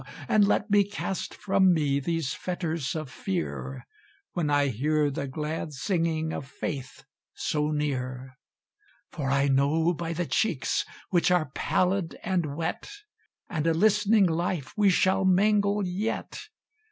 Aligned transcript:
And 0.27 0.47
let 0.47 0.71
me 0.71 0.83
cast 0.83 1.31
from 1.35 1.75
me 1.75 1.99
these 1.99 2.33
fetters 2.33 2.95
of 2.95 3.11
Fear, 3.11 3.85
When 4.33 4.49
I 4.49 4.69
hear 4.69 5.11
the 5.11 5.27
glad 5.27 5.73
singing 5.73 6.33
of 6.33 6.47
Faith 6.47 7.03
so 7.35 7.69
near; 7.69 8.33
For 9.11 9.29
I 9.29 9.47
know 9.47 9.93
by 9.93 10.13
the 10.13 10.25
cheeks, 10.25 10.85
which 11.11 11.29
are 11.29 11.51
pallid 11.53 12.17
and 12.23 12.55
wet, 12.55 12.89
And 13.47 13.67
a 13.67 13.75
listening 13.75 14.25
life 14.25 14.73
we 14.75 14.89
shall 14.89 15.23
mingle 15.23 15.85
yet! 15.85 16.47